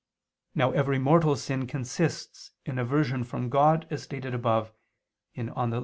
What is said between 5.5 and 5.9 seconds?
ad lit.